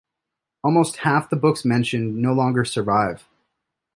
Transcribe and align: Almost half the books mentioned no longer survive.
Almost 0.63 0.95
half 0.97 1.29
the 1.29 1.35
books 1.35 1.63
mentioned 1.63 2.17
no 2.17 2.33
longer 2.33 2.65
survive. 2.65 3.27